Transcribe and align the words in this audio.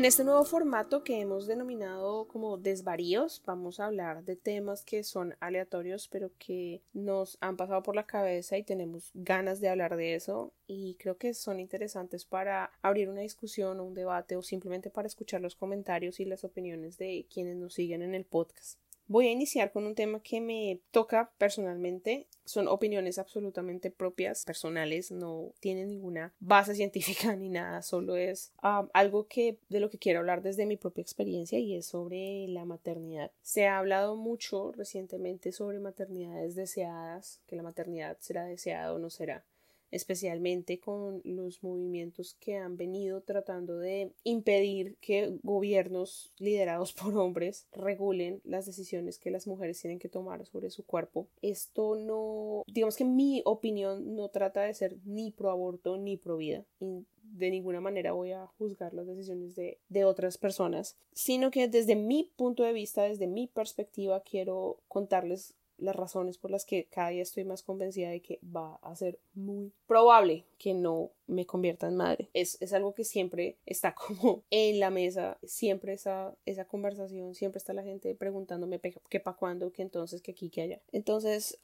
En 0.00 0.06
este 0.06 0.24
nuevo 0.24 0.44
formato 0.44 1.04
que 1.04 1.20
hemos 1.20 1.46
denominado 1.46 2.26
como 2.26 2.56
desvaríos, 2.56 3.42
vamos 3.44 3.80
a 3.80 3.84
hablar 3.84 4.24
de 4.24 4.34
temas 4.34 4.82
que 4.82 5.04
son 5.04 5.36
aleatorios, 5.40 6.08
pero 6.08 6.30
que 6.38 6.80
nos 6.94 7.36
han 7.42 7.58
pasado 7.58 7.82
por 7.82 7.94
la 7.94 8.06
cabeza 8.06 8.56
y 8.56 8.62
tenemos 8.62 9.10
ganas 9.12 9.60
de 9.60 9.68
hablar 9.68 9.98
de 9.98 10.14
eso 10.14 10.54
y 10.66 10.94
creo 10.94 11.18
que 11.18 11.34
son 11.34 11.60
interesantes 11.60 12.24
para 12.24 12.72
abrir 12.80 13.10
una 13.10 13.20
discusión 13.20 13.78
o 13.78 13.84
un 13.84 13.92
debate 13.92 14.36
o 14.36 14.42
simplemente 14.42 14.88
para 14.88 15.06
escuchar 15.06 15.42
los 15.42 15.54
comentarios 15.54 16.18
y 16.18 16.24
las 16.24 16.44
opiniones 16.44 16.96
de 16.96 17.26
quienes 17.30 17.56
nos 17.56 17.74
siguen 17.74 18.00
en 18.00 18.14
el 18.14 18.24
podcast. 18.24 18.78
Voy 19.10 19.26
a 19.26 19.32
iniciar 19.32 19.72
con 19.72 19.86
un 19.86 19.96
tema 19.96 20.22
que 20.22 20.40
me 20.40 20.82
toca 20.92 21.32
personalmente. 21.36 22.28
Son 22.44 22.68
opiniones 22.68 23.18
absolutamente 23.18 23.90
propias, 23.90 24.44
personales, 24.44 25.10
no 25.10 25.52
tienen 25.58 25.88
ninguna 25.88 26.32
base 26.38 26.74
científica 26.76 27.34
ni 27.34 27.48
nada, 27.48 27.82
solo 27.82 28.14
es 28.14 28.52
um, 28.62 28.88
algo 28.92 29.26
que 29.26 29.58
de 29.68 29.80
lo 29.80 29.90
que 29.90 29.98
quiero 29.98 30.20
hablar 30.20 30.42
desde 30.42 30.64
mi 30.64 30.76
propia 30.76 31.02
experiencia 31.02 31.58
y 31.58 31.74
es 31.74 31.86
sobre 31.86 32.46
la 32.46 32.64
maternidad. 32.64 33.32
Se 33.42 33.66
ha 33.66 33.78
hablado 33.78 34.14
mucho 34.14 34.70
recientemente 34.70 35.50
sobre 35.50 35.80
maternidades 35.80 36.54
deseadas, 36.54 37.40
que 37.48 37.56
la 37.56 37.64
maternidad 37.64 38.16
será 38.20 38.44
deseada 38.44 38.94
o 38.94 39.00
no 39.00 39.10
será 39.10 39.44
especialmente 39.90 40.78
con 40.80 41.20
los 41.24 41.62
movimientos 41.62 42.36
que 42.40 42.56
han 42.56 42.76
venido 42.76 43.22
tratando 43.22 43.78
de 43.78 44.12
impedir 44.24 44.96
que 45.00 45.38
gobiernos 45.42 46.32
liderados 46.38 46.92
por 47.00 47.16
hombres 47.16 47.66
regulen 47.72 48.40
las 48.44 48.66
decisiones 48.66 49.18
que 49.18 49.30
las 49.30 49.46
mujeres 49.46 49.80
tienen 49.80 49.98
que 49.98 50.08
tomar 50.08 50.44
sobre 50.46 50.70
su 50.70 50.84
cuerpo. 50.84 51.28
Esto 51.42 51.94
no, 51.96 52.64
digamos 52.66 52.96
que 52.96 53.04
mi 53.04 53.42
opinión 53.44 54.14
no 54.14 54.28
trata 54.28 54.62
de 54.62 54.74
ser 54.74 54.98
ni 55.04 55.30
pro 55.30 55.50
aborto 55.50 55.96
ni 55.96 56.16
pro 56.16 56.36
vida. 56.36 56.64
de 56.80 57.50
ninguna 57.50 57.80
manera 57.80 58.12
voy 58.12 58.32
a 58.32 58.46
juzgar 58.46 58.92
las 58.92 59.06
decisiones 59.06 59.54
de, 59.54 59.78
de 59.88 60.04
otras 60.04 60.36
personas, 60.36 60.96
sino 61.12 61.50
que 61.50 61.68
desde 61.68 61.94
mi 61.94 62.32
punto 62.36 62.64
de 62.64 62.72
vista, 62.72 63.04
desde 63.04 63.26
mi 63.26 63.46
perspectiva, 63.46 64.22
quiero 64.22 64.80
contarles 64.88 65.54
las 65.80 65.96
razones 65.96 66.38
por 66.38 66.50
las 66.50 66.64
que 66.64 66.86
cada 66.90 67.10
día 67.10 67.22
estoy 67.22 67.44
más 67.44 67.62
convencida 67.62 68.10
de 68.10 68.20
que 68.20 68.40
va 68.44 68.76
a 68.82 68.94
ser 68.96 69.18
muy 69.34 69.72
probable 69.86 70.46
que 70.58 70.74
no 70.74 71.12
me 71.26 71.46
convierta 71.46 71.88
en 71.88 71.96
madre. 71.96 72.28
Es, 72.34 72.58
es 72.60 72.72
algo 72.72 72.92
que 72.92 73.04
siempre 73.04 73.56
está 73.64 73.94
como 74.06 74.44
en 74.50 74.78
la 74.80 74.90
mesa, 74.90 75.38
siempre 75.42 75.94
esa, 75.94 76.36
esa 76.44 76.66
conversación, 76.66 77.34
siempre 77.34 77.58
está 77.58 77.72
la 77.72 77.82
gente 77.82 78.14
preguntándome 78.14 78.80
qué 79.08 79.20
para 79.20 79.36
cuándo, 79.36 79.72
qué 79.72 79.82
entonces, 79.82 80.20
qué 80.20 80.32
aquí, 80.32 80.50
qué 80.50 80.62
allá. 80.62 80.82
Entonces, 80.92 81.58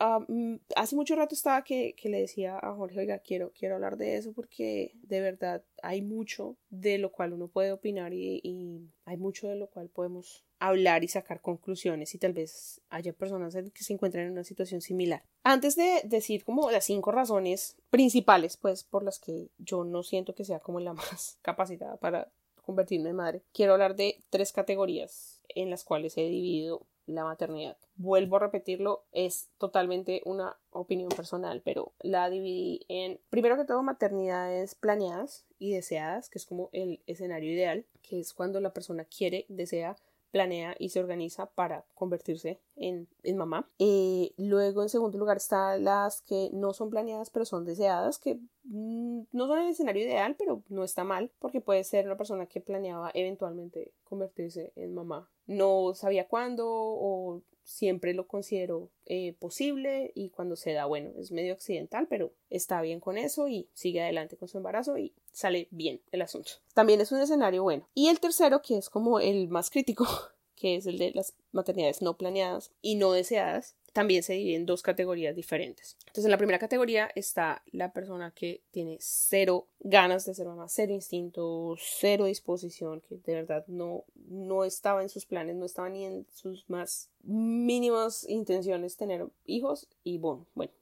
hace 0.76 0.96
mucho 0.96 1.16
rato 1.16 1.34
estaba 1.34 1.62
que, 1.62 1.94
que, 1.94 2.08
le 2.08 2.20
decía 2.20 2.58
a 2.58 2.74
Jorge, 2.74 3.00
oiga, 3.00 3.18
quiero, 3.18 3.52
quiero 3.52 3.74
hablar 3.74 3.96
de 3.96 4.16
eso 4.16 4.32
porque 4.32 4.92
de 5.02 5.20
verdad 5.20 5.62
hay 5.82 6.02
mucho 6.02 6.56
de 6.70 6.98
lo 6.98 7.12
cual 7.12 7.32
uno 7.32 7.48
puede 7.48 7.72
opinar 7.72 8.12
y, 8.12 8.90
hay 9.04 9.16
mucho 9.16 9.48
de 9.48 9.56
lo 9.56 9.68
cual 9.68 9.88
podemos 9.88 10.44
hablar 10.58 11.04
y 11.04 11.08
sacar 11.08 11.40
conclusiones 11.40 12.14
y 12.14 12.18
tal 12.18 12.32
vez 12.32 12.80
haya 12.88 13.12
personas 13.12 13.54
que 13.54 13.84
se 13.84 13.92
encuentran 13.92 14.26
en 14.26 14.32
una 14.32 14.44
situación 14.44 14.80
similar. 14.80 15.22
Antes 15.44 15.76
de 15.76 16.02
decir 16.04 16.44
como 16.44 16.70
las 16.70 16.84
cinco 16.84 17.12
razones 17.12 17.76
principales, 17.90 18.56
pues 18.56 18.84
por 18.84 19.04
las 19.04 19.18
que 19.18 19.48
yo 19.58 19.84
no 19.84 20.02
siento 20.02 20.34
que 20.34 20.44
sea 20.44 20.60
como 20.60 20.80
la 20.80 20.92
más 20.94 21.38
capacitada 21.42 21.96
para 21.96 22.32
convertirme 22.62 23.10
en 23.10 23.16
madre, 23.16 23.42
quiero 23.52 23.74
hablar 23.74 23.94
de 23.94 24.24
tres 24.30 24.52
categorías 24.52 25.40
en 25.48 25.70
las 25.70 25.84
cuales 25.84 26.16
he 26.16 26.22
dividido 26.22 26.86
la 27.06 27.24
maternidad. 27.24 27.76
Vuelvo 27.96 28.36
a 28.36 28.40
repetirlo, 28.40 29.04
es 29.12 29.48
totalmente 29.58 30.22
una 30.24 30.56
opinión 30.70 31.08
personal, 31.08 31.62
pero 31.64 31.92
la 32.00 32.28
dividí 32.28 32.84
en, 32.88 33.20
primero 33.30 33.56
que 33.56 33.64
todo, 33.64 33.82
maternidades 33.82 34.74
planeadas 34.74 35.46
y 35.58 35.72
deseadas, 35.72 36.28
que 36.28 36.38
es 36.38 36.46
como 36.46 36.68
el 36.72 37.02
escenario 37.06 37.52
ideal, 37.52 37.86
que 38.02 38.20
es 38.20 38.34
cuando 38.34 38.60
la 38.60 38.72
persona 38.72 39.04
quiere, 39.04 39.46
desea 39.48 39.96
planea 40.36 40.76
y 40.78 40.90
se 40.90 41.00
organiza 41.00 41.46
para 41.46 41.86
convertirse 41.94 42.60
en, 42.74 43.08
en 43.22 43.36
mamá. 43.38 43.70
Eh, 43.78 44.34
luego, 44.36 44.82
en 44.82 44.90
segundo 44.90 45.16
lugar, 45.16 45.38
están 45.38 45.84
las 45.84 46.20
que 46.20 46.50
no 46.52 46.74
son 46.74 46.90
planeadas, 46.90 47.30
pero 47.30 47.46
son 47.46 47.64
deseadas, 47.64 48.18
que 48.18 48.38
mm, 48.64 49.22
no 49.32 49.46
son 49.46 49.60
el 49.60 49.70
escenario 49.70 50.02
ideal, 50.02 50.36
pero 50.36 50.62
no 50.68 50.84
está 50.84 51.04
mal, 51.04 51.32
porque 51.38 51.62
puede 51.62 51.84
ser 51.84 52.04
una 52.04 52.18
persona 52.18 52.44
que 52.44 52.60
planeaba 52.60 53.10
eventualmente 53.14 53.94
convertirse 54.04 54.72
en 54.76 54.94
mamá. 54.94 55.30
No 55.46 55.94
sabía 55.94 56.28
cuándo 56.28 56.66
o 56.68 57.42
siempre 57.66 58.14
lo 58.14 58.26
considero 58.26 58.88
eh, 59.06 59.34
posible 59.38 60.12
y 60.14 60.30
cuando 60.30 60.56
se 60.56 60.72
da, 60.72 60.86
bueno, 60.86 61.10
es 61.18 61.32
medio 61.32 61.52
accidental, 61.52 62.06
pero 62.08 62.32
está 62.48 62.80
bien 62.80 63.00
con 63.00 63.18
eso 63.18 63.48
y 63.48 63.68
sigue 63.74 64.00
adelante 64.00 64.36
con 64.36 64.48
su 64.48 64.56
embarazo 64.56 64.96
y 64.96 65.12
sale 65.32 65.66
bien 65.70 66.00
el 66.12 66.22
asunto. 66.22 66.52
También 66.74 67.00
es 67.00 67.10
un 67.10 67.20
escenario 67.20 67.64
bueno. 67.64 67.88
Y 67.92 68.08
el 68.08 68.20
tercero, 68.20 68.62
que 68.62 68.78
es 68.78 68.88
como 68.88 69.18
el 69.18 69.48
más 69.48 69.70
crítico, 69.70 70.06
que 70.54 70.76
es 70.76 70.86
el 70.86 70.96
de 70.96 71.10
las 71.12 71.34
maternidades 71.52 72.02
no 72.02 72.16
planeadas 72.16 72.70
y 72.82 72.94
no 72.94 73.12
deseadas, 73.12 73.74
también 73.96 74.22
se 74.22 74.34
divide 74.34 74.56
en 74.56 74.66
dos 74.66 74.82
categorías 74.82 75.34
diferentes. 75.34 75.96
Entonces, 76.00 76.26
en 76.26 76.30
la 76.30 76.36
primera 76.36 76.58
categoría 76.58 77.10
está 77.14 77.62
la 77.72 77.94
persona 77.94 78.30
que 78.30 78.60
tiene 78.70 78.98
cero 79.00 79.68
ganas 79.80 80.26
de 80.26 80.34
ser 80.34 80.46
mamá, 80.46 80.68
cero 80.68 80.92
instinto, 80.92 81.74
cero 81.78 82.26
disposición, 82.26 83.00
que 83.00 83.16
de 83.16 83.34
verdad 83.36 83.64
no, 83.68 84.04
no 84.28 84.64
estaba 84.64 85.00
en 85.00 85.08
sus 85.08 85.24
planes, 85.24 85.56
no 85.56 85.64
estaba 85.64 85.88
ni 85.88 86.04
en 86.04 86.26
sus 86.30 86.68
más 86.68 87.08
mínimas 87.22 88.28
intenciones 88.28 88.98
tener 88.98 89.26
hijos 89.46 89.88
y 90.04 90.18
bueno, 90.18 90.46
bueno, 90.54 90.72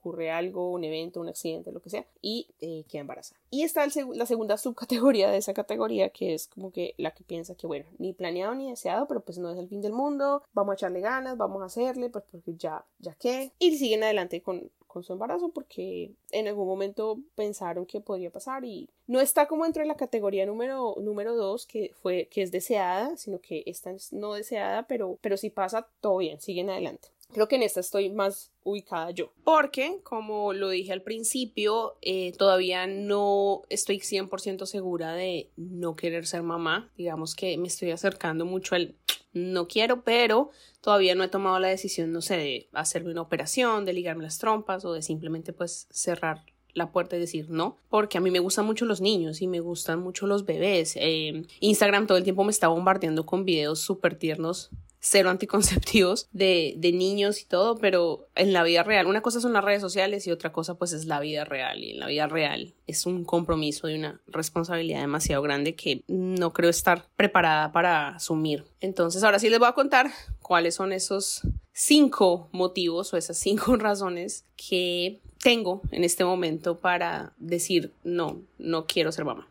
ocurre 0.00 0.30
algo, 0.30 0.70
un 0.70 0.84
evento, 0.84 1.20
un 1.20 1.28
accidente, 1.28 1.72
lo 1.72 1.80
que 1.80 1.90
sea, 1.90 2.06
y 2.20 2.48
eh, 2.60 2.84
queda 2.88 3.02
embarazada. 3.02 3.40
Y 3.50 3.62
está 3.62 3.86
la 4.14 4.26
segunda 4.26 4.56
subcategoría 4.56 5.30
de 5.30 5.38
esa 5.38 5.54
categoría, 5.54 6.10
que 6.10 6.34
es 6.34 6.48
como 6.48 6.72
que 6.72 6.94
la 6.96 7.12
que 7.12 7.22
piensa 7.22 7.54
que, 7.54 7.66
bueno, 7.66 7.86
ni 7.98 8.12
planeado 8.12 8.54
ni 8.54 8.70
deseado, 8.70 9.06
pero 9.06 9.20
pues 9.20 9.38
no 9.38 9.50
es 9.50 9.58
el 9.58 9.68
fin 9.68 9.80
del 9.80 9.92
mundo, 9.92 10.42
vamos 10.52 10.72
a 10.72 10.74
echarle 10.74 11.00
ganas, 11.00 11.36
vamos 11.36 11.62
a 11.62 11.66
hacerle, 11.66 12.10
pues 12.10 12.24
porque 12.30 12.54
ya, 12.56 12.84
ya 12.98 13.14
que, 13.14 13.52
y 13.58 13.76
siguen 13.76 14.02
adelante 14.02 14.42
con, 14.42 14.70
con 14.90 15.04
su 15.04 15.12
embarazo 15.12 15.50
porque 15.50 16.10
en 16.32 16.48
algún 16.48 16.66
momento 16.66 17.20
pensaron 17.36 17.86
que 17.86 18.00
podría 18.00 18.30
pasar 18.30 18.64
y 18.64 18.88
no 19.06 19.20
está 19.20 19.46
como 19.46 19.64
entre 19.64 19.86
la 19.86 19.94
categoría 19.94 20.46
número 20.46 20.96
número 21.00 21.36
dos 21.36 21.64
que 21.66 21.92
fue 22.02 22.26
que 22.28 22.42
es 22.42 22.50
deseada 22.50 23.16
sino 23.16 23.40
que 23.40 23.62
esta 23.66 23.92
es 23.92 24.12
no 24.12 24.34
deseada 24.34 24.82
pero 24.88 25.16
pero 25.20 25.36
si 25.36 25.48
pasa 25.48 25.88
todo 26.00 26.16
bien 26.18 26.40
siguen 26.40 26.70
adelante 26.70 27.08
Creo 27.32 27.46
que 27.48 27.56
en 27.56 27.62
esta 27.62 27.80
estoy 27.80 28.10
más 28.10 28.50
ubicada 28.64 29.10
yo. 29.10 29.32
Porque, 29.44 30.00
como 30.02 30.52
lo 30.52 30.68
dije 30.68 30.92
al 30.92 31.02
principio, 31.02 31.96
eh, 32.02 32.32
todavía 32.32 32.86
no 32.86 33.62
estoy 33.68 34.00
100% 34.00 34.66
segura 34.66 35.14
de 35.14 35.50
no 35.56 35.96
querer 35.96 36.26
ser 36.26 36.42
mamá. 36.42 36.90
Digamos 36.96 37.34
que 37.34 37.56
me 37.56 37.68
estoy 37.68 37.90
acercando 37.92 38.44
mucho 38.44 38.74
al 38.74 38.94
no 39.32 39.68
quiero, 39.68 40.02
pero 40.02 40.50
todavía 40.80 41.14
no 41.14 41.22
he 41.22 41.28
tomado 41.28 41.58
la 41.60 41.68
decisión, 41.68 42.12
no 42.12 42.20
sé, 42.20 42.36
de 42.36 42.68
hacerme 42.72 43.12
una 43.12 43.22
operación, 43.22 43.84
de 43.84 43.92
ligarme 43.92 44.24
las 44.24 44.38
trompas 44.38 44.84
o 44.84 44.92
de 44.92 45.02
simplemente 45.02 45.52
pues 45.52 45.86
cerrar 45.90 46.44
la 46.74 46.92
puerta 46.92 47.16
y 47.16 47.20
decir 47.20 47.50
no, 47.50 47.76
porque 47.88 48.18
a 48.18 48.20
mí 48.20 48.30
me 48.30 48.38
gustan 48.38 48.64
mucho 48.64 48.84
los 48.84 49.00
niños 49.00 49.42
y 49.42 49.46
me 49.46 49.60
gustan 49.60 50.00
mucho 50.00 50.26
los 50.26 50.44
bebés. 50.44 50.94
Eh, 50.96 51.44
Instagram 51.60 52.06
todo 52.06 52.18
el 52.18 52.24
tiempo 52.24 52.44
me 52.44 52.50
está 52.50 52.68
bombardeando 52.68 53.26
con 53.26 53.44
videos 53.44 53.80
súper 53.80 54.16
tiernos 54.16 54.70
cero 55.00 55.30
anticonceptivos 55.30 56.28
de, 56.32 56.74
de 56.76 56.92
niños 56.92 57.40
y 57.40 57.46
todo, 57.46 57.76
pero 57.78 58.28
en 58.34 58.52
la 58.52 58.62
vida 58.62 58.82
real, 58.82 59.06
una 59.06 59.22
cosa 59.22 59.40
son 59.40 59.52
las 59.52 59.64
redes 59.64 59.80
sociales 59.80 60.26
y 60.26 60.30
otra 60.30 60.52
cosa 60.52 60.74
pues 60.74 60.92
es 60.92 61.06
la 61.06 61.20
vida 61.20 61.44
real 61.44 61.82
y 61.82 61.92
en 61.92 62.00
la 62.00 62.06
vida 62.06 62.26
real 62.26 62.74
es 62.86 63.06
un 63.06 63.24
compromiso 63.24 63.88
y 63.88 63.94
una 63.94 64.20
responsabilidad 64.26 65.00
demasiado 65.00 65.42
grande 65.42 65.74
que 65.74 66.04
no 66.06 66.52
creo 66.52 66.70
estar 66.70 67.06
preparada 67.16 67.72
para 67.72 68.08
asumir. 68.16 68.64
Entonces 68.80 69.22
ahora 69.24 69.38
sí 69.38 69.48
les 69.48 69.58
voy 69.58 69.68
a 69.68 69.72
contar 69.72 70.10
cuáles 70.42 70.74
son 70.74 70.92
esos 70.92 71.42
cinco 71.72 72.48
motivos 72.52 73.12
o 73.14 73.16
esas 73.16 73.38
cinco 73.38 73.76
razones 73.78 74.44
que 74.56 75.20
tengo 75.42 75.80
en 75.90 76.04
este 76.04 76.24
momento 76.24 76.78
para 76.78 77.32
decir 77.38 77.94
no, 78.04 78.42
no 78.58 78.86
quiero 78.86 79.12
ser 79.12 79.24
mamá. 79.24 79.48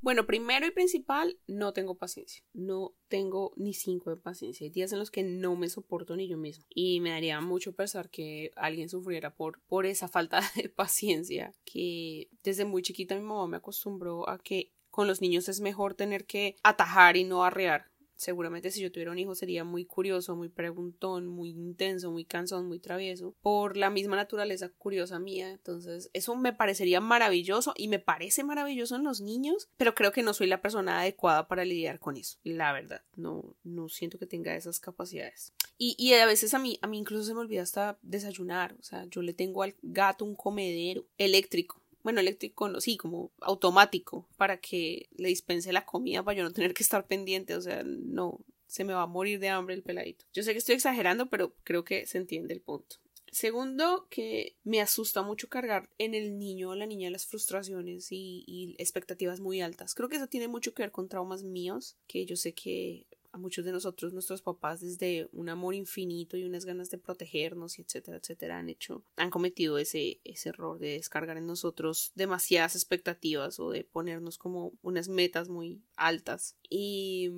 Bueno, 0.00 0.26
primero 0.26 0.66
y 0.66 0.70
principal, 0.70 1.38
no 1.46 1.72
tengo 1.72 1.96
paciencia. 1.96 2.44
No 2.52 2.94
tengo 3.08 3.52
ni 3.56 3.74
cinco 3.74 4.10
de 4.10 4.16
paciencia. 4.16 4.64
Hay 4.64 4.70
días 4.70 4.92
en 4.92 4.98
los 4.98 5.10
que 5.10 5.22
no 5.22 5.56
me 5.56 5.68
soporto 5.68 6.16
ni 6.16 6.28
yo 6.28 6.36
misma. 6.36 6.64
Y 6.68 7.00
me 7.00 7.10
daría 7.10 7.40
mucho 7.40 7.74
pesar 7.74 8.10
que 8.10 8.50
alguien 8.56 8.88
sufriera 8.88 9.34
por, 9.34 9.60
por 9.62 9.86
esa 9.86 10.08
falta 10.08 10.40
de 10.56 10.68
paciencia. 10.68 11.52
Que 11.64 12.28
desde 12.42 12.64
muy 12.64 12.82
chiquita 12.82 13.14
mi 13.14 13.22
mamá 13.22 13.46
me 13.48 13.56
acostumbró 13.56 14.28
a 14.28 14.38
que 14.38 14.72
con 14.90 15.06
los 15.06 15.20
niños 15.20 15.48
es 15.48 15.60
mejor 15.60 15.94
tener 15.94 16.24
que 16.24 16.56
atajar 16.62 17.16
y 17.16 17.24
no 17.24 17.44
arrear 17.44 17.90
seguramente 18.16 18.70
si 18.70 18.80
yo 18.80 18.90
tuviera 18.90 19.12
un 19.12 19.18
hijo 19.18 19.34
sería 19.34 19.64
muy 19.64 19.84
curioso, 19.84 20.36
muy 20.36 20.48
preguntón, 20.48 21.26
muy 21.26 21.50
intenso, 21.50 22.10
muy 22.10 22.24
cansón, 22.24 22.66
muy 22.66 22.78
travieso, 22.78 23.34
por 23.40 23.76
la 23.76 23.90
misma 23.90 24.16
naturaleza 24.16 24.70
curiosa 24.70 25.18
mía. 25.18 25.50
Entonces, 25.50 26.10
eso 26.12 26.34
me 26.34 26.52
parecería 26.52 27.00
maravilloso 27.00 27.74
y 27.76 27.88
me 27.88 27.98
parece 27.98 28.44
maravilloso 28.44 28.96
en 28.96 29.04
los 29.04 29.20
niños, 29.20 29.68
pero 29.76 29.94
creo 29.94 30.12
que 30.12 30.22
no 30.22 30.34
soy 30.34 30.46
la 30.46 30.62
persona 30.62 31.00
adecuada 31.00 31.46
para 31.48 31.64
lidiar 31.64 31.98
con 31.98 32.16
eso. 32.16 32.38
La 32.42 32.72
verdad, 32.72 33.02
no, 33.14 33.56
no 33.62 33.88
siento 33.88 34.18
que 34.18 34.26
tenga 34.26 34.56
esas 34.56 34.80
capacidades. 34.80 35.52
Y, 35.78 35.94
y 35.98 36.14
a 36.14 36.26
veces 36.26 36.54
a 36.54 36.58
mí, 36.58 36.78
a 36.82 36.86
mí 36.86 36.98
incluso 36.98 37.24
se 37.24 37.34
me 37.34 37.40
olvida 37.40 37.62
hasta 37.62 37.98
desayunar. 38.02 38.74
O 38.80 38.82
sea, 38.82 39.04
yo 39.10 39.22
le 39.22 39.34
tengo 39.34 39.62
al 39.62 39.74
gato 39.82 40.24
un 40.24 40.34
comedero 40.34 41.06
eléctrico 41.18 41.82
bueno, 42.06 42.20
eléctrico 42.20 42.68
no, 42.68 42.80
sí, 42.80 42.96
como 42.96 43.32
automático 43.40 44.28
para 44.36 44.60
que 44.60 45.08
le 45.16 45.26
dispense 45.26 45.72
la 45.72 45.84
comida 45.84 46.22
para 46.22 46.38
yo 46.38 46.44
no 46.44 46.52
tener 46.52 46.72
que 46.72 46.84
estar 46.84 47.04
pendiente, 47.08 47.56
o 47.56 47.60
sea, 47.60 47.82
no, 47.82 48.38
se 48.68 48.84
me 48.84 48.92
va 48.92 49.02
a 49.02 49.06
morir 49.08 49.40
de 49.40 49.48
hambre 49.48 49.74
el 49.74 49.82
peladito. 49.82 50.24
Yo 50.32 50.44
sé 50.44 50.52
que 50.52 50.58
estoy 50.58 50.76
exagerando, 50.76 51.26
pero 51.26 51.56
creo 51.64 51.84
que 51.84 52.06
se 52.06 52.18
entiende 52.18 52.54
el 52.54 52.60
punto. 52.60 52.98
Segundo, 53.32 54.06
que 54.08 54.54
me 54.62 54.80
asusta 54.80 55.22
mucho 55.22 55.48
cargar 55.48 55.90
en 55.98 56.14
el 56.14 56.38
niño 56.38 56.70
o 56.70 56.74
la 56.76 56.86
niña 56.86 57.10
las 57.10 57.26
frustraciones 57.26 58.12
y, 58.12 58.44
y, 58.46 58.76
expectativas 58.78 59.40
muy 59.40 59.60
altas. 59.60 59.96
Creo 59.96 60.08
que 60.08 60.14
eso 60.14 60.28
tiene 60.28 60.46
mucho 60.46 60.74
que 60.74 60.84
ver 60.84 60.92
con 60.92 61.08
traumas 61.08 61.42
míos, 61.42 61.96
que 62.06 62.24
yo 62.24 62.36
sé 62.36 62.54
que 62.54 63.08
muchos 63.36 63.64
de 63.64 63.72
nosotros, 63.72 64.12
nuestros 64.12 64.42
papás, 64.42 64.80
desde 64.80 65.28
un 65.32 65.48
amor 65.48 65.74
infinito 65.74 66.36
y 66.36 66.44
unas 66.44 66.64
ganas 66.64 66.90
de 66.90 66.98
protegernos 66.98 67.78
y 67.78 67.82
etcétera, 67.82 68.18
etcétera, 68.18 68.58
han 68.58 68.68
hecho, 68.68 69.02
han 69.16 69.30
cometido 69.30 69.78
ese, 69.78 70.20
ese 70.24 70.50
error 70.50 70.78
de 70.78 70.92
descargar 70.92 71.36
en 71.36 71.46
nosotros 71.46 72.12
demasiadas 72.14 72.74
expectativas 72.74 73.58
o 73.60 73.70
de 73.70 73.84
ponernos 73.84 74.38
como 74.38 74.72
unas 74.82 75.08
metas 75.08 75.48
muy 75.48 75.82
altas. 75.96 76.56
Y 76.68 77.30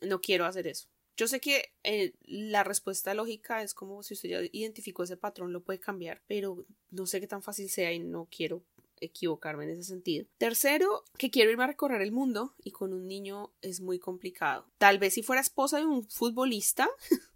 no 0.00 0.20
quiero 0.20 0.46
hacer 0.46 0.66
eso. 0.66 0.88
Yo 1.16 1.28
sé 1.28 1.40
que 1.40 1.72
eh, 1.82 2.14
la 2.24 2.64
respuesta 2.64 3.12
lógica 3.12 3.62
es 3.62 3.74
como 3.74 4.02
si 4.02 4.14
usted 4.14 4.30
ya 4.30 4.40
identificó 4.50 5.02
ese 5.02 5.18
patrón, 5.18 5.52
lo 5.52 5.62
puede 5.62 5.78
cambiar, 5.78 6.22
pero 6.26 6.64
no 6.90 7.06
sé 7.06 7.20
qué 7.20 7.26
tan 7.26 7.42
fácil 7.42 7.68
sea 7.68 7.92
y 7.92 7.98
no 7.98 8.28
quiero 8.30 8.64
equivocarme 9.04 9.64
en 9.64 9.70
ese 9.70 9.84
sentido. 9.84 10.26
Tercero, 10.38 11.04
que 11.18 11.30
quiero 11.30 11.50
irme 11.50 11.64
a 11.64 11.68
recorrer 11.68 12.02
el 12.02 12.12
mundo 12.12 12.54
y 12.62 12.70
con 12.70 12.92
un 12.92 13.06
niño 13.06 13.52
es 13.60 13.80
muy 13.80 13.98
complicado. 13.98 14.66
Tal 14.78 14.98
vez 14.98 15.14
si 15.14 15.22
fuera 15.22 15.40
esposa 15.40 15.78
de 15.78 15.86
un 15.86 16.08
futbolista, 16.08 16.88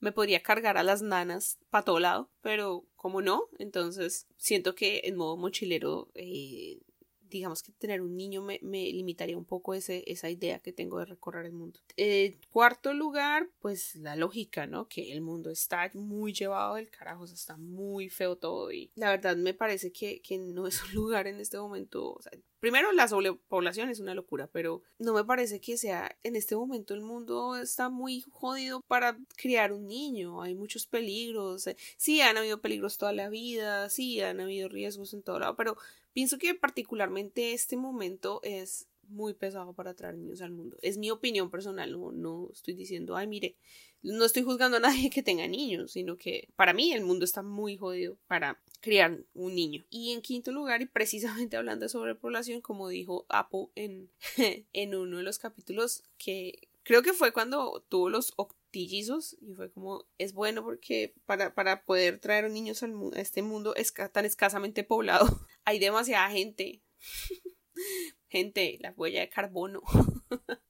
me 0.00 0.12
podría 0.12 0.42
cargar 0.42 0.78
a 0.78 0.82
las 0.82 1.02
nanas 1.02 1.58
para 1.70 1.84
todo 1.84 2.00
lado, 2.00 2.30
pero 2.40 2.84
como 2.96 3.22
no, 3.22 3.44
entonces 3.58 4.26
siento 4.36 4.74
que 4.74 5.02
en 5.04 5.16
modo 5.16 5.36
mochilero 5.36 6.08
eh, 6.14 6.80
digamos 7.30 7.62
que 7.62 7.72
tener 7.72 8.02
un 8.02 8.16
niño 8.16 8.42
me, 8.42 8.58
limitaría 8.60 9.36
un 9.36 9.44
poco 9.44 9.74
ese, 9.74 10.04
esa 10.06 10.28
idea 10.28 10.58
que 10.58 10.72
tengo 10.72 10.98
de 10.98 11.06
recorrer 11.06 11.46
el 11.46 11.52
mundo. 11.52 11.80
Eh, 11.96 12.38
cuarto 12.52 12.92
lugar, 12.92 13.48
pues 13.60 13.96
la 13.96 14.16
lógica, 14.16 14.66
¿no? 14.66 14.88
Que 14.88 15.12
el 15.12 15.20
mundo 15.22 15.50
está 15.50 15.90
muy 15.94 16.32
llevado 16.32 16.74
del 16.74 16.90
carajo, 16.90 17.24
está 17.24 17.56
muy 17.56 18.08
feo 18.08 18.36
todo 18.36 18.72
y 18.72 18.90
la 18.94 19.10
verdad 19.10 19.36
me 19.36 19.54
parece 19.54 19.92
que, 19.92 20.20
no 20.38 20.66
es 20.66 20.82
un 20.82 20.94
lugar 20.94 21.26
en 21.26 21.40
este 21.40 21.58
momento, 21.58 22.18
Primero, 22.60 22.92
la 22.92 23.08
sobrepoblación 23.08 23.88
es 23.88 24.00
una 24.00 24.14
locura, 24.14 24.46
pero 24.46 24.82
no 24.98 25.14
me 25.14 25.24
parece 25.24 25.62
que 25.62 25.78
sea 25.78 26.14
en 26.22 26.36
este 26.36 26.54
momento 26.54 26.92
el 26.92 27.00
mundo 27.00 27.56
está 27.56 27.88
muy 27.88 28.22
jodido 28.30 28.82
para 28.82 29.18
criar 29.36 29.72
un 29.72 29.86
niño. 29.86 30.42
Hay 30.42 30.54
muchos 30.54 30.86
peligros. 30.86 31.70
Sí, 31.96 32.20
han 32.20 32.36
habido 32.36 32.60
peligros 32.60 32.98
toda 32.98 33.14
la 33.14 33.30
vida, 33.30 33.88
sí, 33.88 34.20
han 34.20 34.40
habido 34.40 34.68
riesgos 34.68 35.14
en 35.14 35.22
todo 35.22 35.38
lado, 35.38 35.56
pero 35.56 35.78
pienso 36.12 36.38
que 36.38 36.54
particularmente 36.54 37.52
este 37.52 37.76
momento 37.76 38.40
es 38.42 38.88
muy 39.10 39.34
pesado 39.34 39.72
para 39.74 39.94
traer 39.94 40.16
niños 40.16 40.40
al 40.40 40.52
mundo. 40.52 40.76
Es 40.82 40.96
mi 40.96 41.10
opinión 41.10 41.50
personal, 41.50 41.92
no, 41.92 42.12
no 42.12 42.48
estoy 42.52 42.74
diciendo, 42.74 43.16
ay, 43.16 43.26
mire, 43.26 43.56
no 44.02 44.24
estoy 44.24 44.42
juzgando 44.42 44.78
a 44.78 44.80
nadie 44.80 45.10
que 45.10 45.22
tenga 45.22 45.46
niños, 45.46 45.92
sino 45.92 46.16
que 46.16 46.48
para 46.56 46.72
mí 46.72 46.92
el 46.92 47.04
mundo 47.04 47.24
está 47.24 47.42
muy 47.42 47.76
jodido 47.76 48.16
para 48.26 48.62
criar 48.80 49.18
un 49.34 49.54
niño. 49.54 49.84
Y 49.90 50.12
en 50.12 50.22
quinto 50.22 50.52
lugar, 50.52 50.80
y 50.80 50.86
precisamente 50.86 51.56
hablando 51.56 51.84
de 51.84 51.90
sobrepoblación, 51.90 52.60
como 52.60 52.88
dijo 52.88 53.26
Apo 53.28 53.70
en, 53.74 54.10
en 54.72 54.94
uno 54.94 55.18
de 55.18 55.22
los 55.22 55.38
capítulos, 55.38 56.04
que 56.16 56.68
creo 56.82 57.02
que 57.02 57.12
fue 57.12 57.32
cuando 57.32 57.84
tuvo 57.88 58.08
los 58.08 58.32
y 58.72 59.54
fue 59.54 59.72
como 59.72 60.06
es 60.18 60.32
bueno 60.32 60.62
porque 60.62 61.14
para, 61.26 61.54
para 61.54 61.84
poder 61.84 62.20
traer 62.20 62.50
niños 62.50 62.82
al, 62.82 62.94
a 63.14 63.20
este 63.20 63.42
mundo 63.42 63.74
tan 64.12 64.24
escasamente 64.24 64.84
poblado 64.84 65.26
hay 65.64 65.78
demasiada 65.78 66.30
gente. 66.30 66.82
Gente 68.28 68.78
la 68.80 68.92
huella 68.96 69.20
de 69.20 69.30
carbono. 69.30 69.82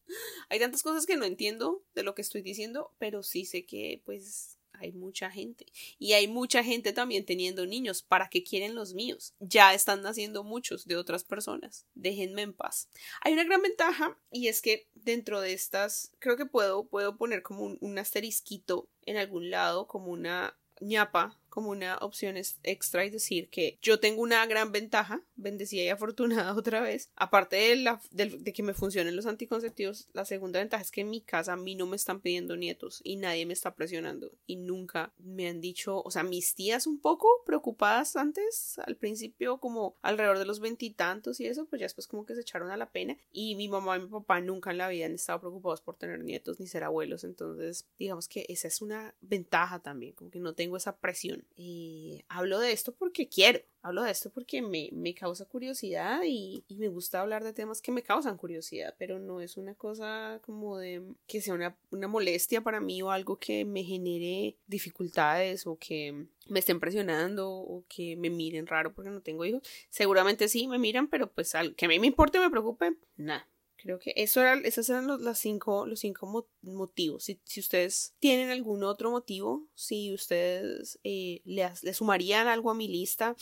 Hay 0.49 0.59
tantas 0.59 0.83
cosas 0.83 1.07
que 1.07 1.17
no 1.17 1.25
entiendo 1.25 1.85
de 1.95 2.03
lo 2.03 2.15
que 2.15 2.23
estoy 2.23 2.43
diciendo 2.43 2.95
pero 2.99 3.23
sí 3.23 3.45
sé 3.45 3.67
que 3.67 4.03
pues 4.05 4.60
hay 4.81 4.93
mucha 4.93 5.31
gente. 5.31 5.67
Y 5.99 6.15
hay 6.15 6.29
mucha 6.29 6.65
gente 6.65 6.93
también 6.93 7.25
teniendo 7.25 7.67
niños. 7.67 8.03
¿Para 8.03 8.29
qué 8.29 8.43
quieren 8.43 8.75
los 8.75 8.95
míos? 8.95 9.35
Ya 9.41 9.75
están 9.75 10.03
naciendo 10.03 10.43
muchos 10.45 10.87
de 10.87 10.97
otras 10.97 11.25
personas. 11.25 11.87
Déjenme 11.95 12.43
en 12.43 12.53
paz. 12.53 12.89
Hay 13.21 13.33
una 13.33 13.45
gran 13.45 13.63
ventaja 13.63 14.19
y 14.31 14.49
es 14.49 14.63
que 14.63 14.89
dentro 14.95 15.41
de 15.41 15.53
estas, 15.53 16.13
creo 16.19 16.37
que 16.37 16.47
puedo, 16.47 16.85
puedo 16.85 17.17
poner 17.17 17.43
como 17.43 17.63
un, 17.63 17.79
un 17.81 17.99
asterisquito 17.99 18.89
en 19.07 19.17
algún 19.17 19.51
lado, 19.51 19.87
como 19.87 20.11
una 20.11 20.57
ñapa 20.81 21.37
como 21.51 21.71
una 21.71 21.99
opción 21.99 22.37
extra 22.63 23.05
y 23.05 23.11
decir 23.11 23.51
que 23.51 23.79
yo 23.83 24.01
tengo 24.01 24.23
una 24.23 24.47
gran 24.47 24.73
ventaja, 24.73 25.21
bendecida 25.41 25.83
y 25.83 25.89
afortunada 25.89 26.55
otra 26.57 26.81
vez, 26.81 27.11
aparte 27.17 27.57
de, 27.57 27.77
la, 27.77 28.01
de, 28.11 28.53
que 28.53 28.63
me 28.63 28.75
funcionen 28.75 29.17
los 29.17 29.27
anticonceptivos, 29.27 30.09
la 30.13 30.25
segunda 30.25 30.61
ventaja 30.61 30.83
es 30.83 30.91
que 30.91 31.03
en 31.03 31.11
mi 31.11 31.21
casa 31.21 31.55
a 31.55 31.57
mí 31.57 31.75
no 31.75 31.87
me 31.87 31.97
están 31.97 32.21
pidiendo 32.21 32.57
nietos 32.57 33.01
y 33.05 33.17
nadie 33.17 33.47
me 33.47 33.53
está 33.53 33.75
presionando. 33.75 34.33
Y 34.47 34.57
nunca 34.57 35.13
me 35.19 35.49
han 35.49 35.61
dicho, 35.61 36.03
o 36.03 36.11
sea, 36.11 36.23
mis 36.23 36.55
tías 36.55 36.87
un 36.87 37.01
poco 37.01 37.29
preocupadas 37.45 38.17
antes, 38.17 38.79
al 38.81 38.97
principio 38.97 39.59
como 39.59 39.97
alrededor 40.03 40.39
de 40.39 40.45
los 40.45 40.61
veintitantos 40.61 41.41
y, 41.41 41.47
eso, 41.47 41.67
pues 41.67 41.81
ya 41.81 41.87
después 41.87 42.07
como 42.07 42.27
que 42.27 42.35
se 42.35 42.43
echaron 42.43 42.71
a 42.71 42.77
la 42.77 42.91
pena. 42.91 43.17
Y 43.33 43.55
mi 43.57 43.69
mamá 43.69 43.97
y 43.97 44.01
mi 44.01 44.09
papá 44.09 44.41
nunca 44.41 44.71
en 44.71 44.79
la 44.79 44.89
vida 44.89 45.07
han 45.07 45.15
estado 45.15 45.41
preocupados 45.41 45.81
por 45.81 45.97
tener 45.97 46.23
nietos 46.23 46.61
ni 46.61 46.67
ser 46.67 46.85
abuelos, 46.85 47.25
entonces 47.25 47.87
digamos 47.99 48.29
que 48.29 48.47
esa 48.49 48.69
es 48.69 48.81
una 48.83 49.15
ventaja 49.21 49.81
también, 49.81 50.13
como 50.13 50.31
que 50.31 50.41
no 50.41 50.55
tengo 50.55 50.77
esa 50.77 50.97
presión. 50.99 51.45
Y 51.57 52.25
hablo 52.29 52.59
de 52.59 52.73
esto 52.73 52.93
porque 52.93 53.29
quiero, 53.29 53.61
hablo 53.83 54.03
de 54.03 54.11
esto 54.11 54.31
porque 54.31 54.63
me, 54.63 54.91
me 54.93 55.15
causa 55.15 55.45
curiosidad 55.45 56.23
y, 56.25 56.65
y, 56.69 56.77
me 56.77 56.89
gusta 56.89 57.21
hablar 57.21 57.45
de 57.45 57.53
temas 57.53 57.81
que 57.81 57.93
me 57.93 58.03
causan 58.03 58.37
curiosidad, 58.37 58.95
pero 58.99 59.19
no 59.19 59.41
es 59.41 59.57
una 59.57 59.75
cosa 59.75 60.41
como 60.45 60.79
de 60.79 61.03
que 61.27 61.41
sea 61.41 61.55
una, 61.55 61.77
una 61.91 62.09
molestia 62.09 62.61
para 62.61 62.81
mí 62.81 63.03
o 63.03 63.11
algo 63.11 63.37
que 63.37 63.65
me 63.65 63.83
genere 63.85 64.57
dificultades 64.67 65.67
o 65.67 65.77
que 65.77 66.27
me 66.49 66.59
estén 66.59 66.81
presionando 66.81 67.51
o 67.51 67.85
que 67.89 68.17
me 68.17 68.31
miren 68.31 68.67
raro 68.67 68.93
porque 68.93 69.11
no 69.11 69.21
tengo 69.21 69.45
hijos. 69.45 69.63
Seguramente 69.89 70.49
sí 70.49 70.69
me 70.69 70.79
miran, 70.79 71.09
pero 71.09 71.31
pues 71.31 71.55
al 71.55 71.75
que 71.75 71.87
a 71.87 71.89
mí 71.89 71.99
me 71.99 72.07
importe, 72.07 72.39
me 72.39 72.51
preocupe, 72.51 72.97
nada. 73.17 73.47
Creo 73.83 73.99
que 73.99 74.13
eso 74.17 74.41
era, 74.41 74.55
esos 74.65 74.89
eran 74.91 75.07
los, 75.07 75.21
las 75.21 75.39
cinco, 75.39 75.87
los 75.87 76.01
cinco 76.01 76.47
motivos. 76.63 77.25
Si, 77.25 77.41
si, 77.45 77.61
ustedes 77.61 78.15
tienen 78.19 78.51
algún 78.51 78.85
otro 78.85 79.11
motivo, 79.11 79.67
si 79.75 80.13
ustedes 80.13 80.99
eh, 81.05 81.41
le, 81.45 81.71
le, 81.83 81.95
sumarían 81.95 82.47
algo 82.47 82.71
a 82.71 82.75
mi 82.75 82.89
lista 82.89 83.37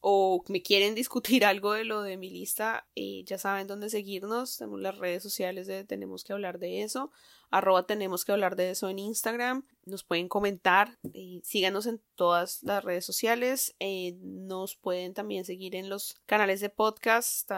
o 0.00 0.42
me 0.48 0.62
quieren 0.62 0.94
discutir 0.94 1.44
algo 1.44 1.72
de 1.72 1.84
lo 1.84 2.02
de 2.02 2.16
mi 2.16 2.30
lista, 2.30 2.86
eh, 2.94 3.24
ya 3.24 3.38
saben 3.38 3.66
dónde 3.66 3.90
seguirnos. 3.90 4.58
Tenemos 4.58 4.80
las 4.80 4.98
redes 4.98 5.22
sociales 5.22 5.66
de 5.66 5.84
Tenemos 5.84 6.24
que 6.24 6.32
hablar 6.32 6.58
de 6.58 6.82
eso 6.82 7.10
arroba 7.52 7.86
tenemos 7.86 8.24
que 8.24 8.32
hablar 8.32 8.56
de 8.56 8.70
eso 8.70 8.88
en 8.88 8.98
Instagram. 8.98 9.64
Nos 9.84 10.02
pueden 10.02 10.28
comentar, 10.28 10.98
eh, 11.12 11.40
síganos 11.44 11.86
en 11.86 12.00
todas 12.14 12.62
las 12.62 12.82
redes 12.82 13.04
sociales. 13.04 13.74
Eh, 13.78 14.16
nos 14.20 14.76
pueden 14.76 15.14
también 15.14 15.44
seguir 15.44 15.76
en 15.76 15.88
los 15.88 16.16
canales 16.26 16.60
de 16.60 16.70
podcast, 16.70 17.50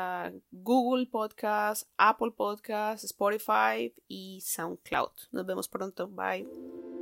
Google 0.51 1.07
Podcast, 1.07 1.89
Apple 1.97 2.33
Podcast, 2.37 3.05
Spotify 3.05 3.95
y 4.09 4.41
SoundCloud. 4.43 5.13
Nos 5.33 5.47
vemos 5.47 5.69
pronto. 5.69 6.09
Bye. 6.09 6.94